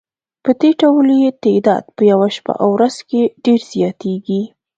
پدې 0.43 0.69
ډول 0.81 1.07
یې 1.21 1.29
تعداد 1.43 1.83
په 1.95 2.01
یوه 2.11 2.27
شپه 2.35 2.53
او 2.61 2.69
ورځ 2.77 2.95
کې 3.09 3.21
ډېر 3.45 3.59
زیاتیږي. 3.73 4.43